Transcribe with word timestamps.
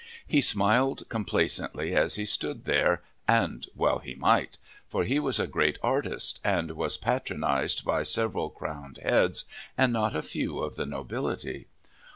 He 0.25 0.41
smiled 0.41 1.07
complacently 1.09 1.95
as 1.95 2.15
he 2.15 2.25
stood 2.25 2.65
there, 2.65 3.03
and 3.27 3.67
well 3.75 3.99
he 3.99 4.15
might, 4.15 4.57
for 4.87 5.03
he 5.03 5.19
was 5.19 5.39
a 5.39 5.45
great 5.45 5.77
artist 5.83 6.39
and 6.43 6.71
was 6.71 6.97
patronized 6.97 7.85
by 7.85 8.01
several 8.01 8.49
crowned 8.49 8.97
heads 8.97 9.45
and 9.77 9.93
not 9.93 10.15
a 10.15 10.23
few 10.23 10.57
of 10.57 10.75
the 10.75 10.87
nobility. 10.87 11.67